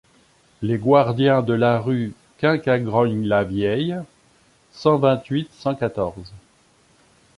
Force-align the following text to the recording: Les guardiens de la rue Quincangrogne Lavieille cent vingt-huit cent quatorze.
Les 0.63 0.79
guardiens 0.79 1.43
de 1.43 1.53
la 1.53 1.77
rue 1.77 2.15
Quincangrogne 2.39 3.27
Lavieille 3.27 3.97
cent 4.71 4.97
vingt-huit 4.97 5.47
cent 5.53 5.75
quatorze. 5.75 6.33